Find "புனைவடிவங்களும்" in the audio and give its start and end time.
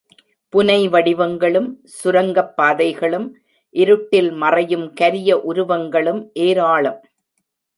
0.53-1.67